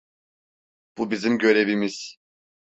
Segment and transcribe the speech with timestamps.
[0.97, 2.15] Bu bizim görevimiz.